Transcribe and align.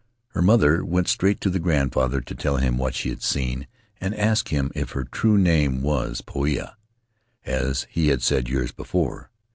Her 0.29 0.41
mother 0.41 0.83
went 0.83 1.07
straight 1.07 1.39
to 1.41 1.51
the 1.51 1.59
grandfather, 1.59 2.21
to 2.21 2.33
tell 2.33 2.57
him 2.57 2.79
what 2.79 2.95
she 2.95 3.09
had 3.09 3.21
seen 3.21 3.67
and 3.97 4.15
ask 4.15 4.49
him 4.49 4.71
if 4.73 4.93
her 4.93 5.03
true 5.05 5.37
name 5.37 5.83
was 5.83 6.21
Poia, 6.21 6.73
as 7.45 7.85
he 7.87 8.07
had 8.07 8.23
said 8.23 8.49
years 8.49 8.71
before. 8.71 9.29